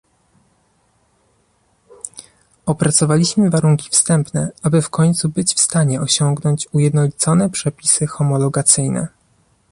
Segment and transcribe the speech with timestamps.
[2.65, 9.07] Opracowaliśmy warunki wstępne, aby w końcu być w stanie osiągnąć ujednolicone przepisy homologacyjne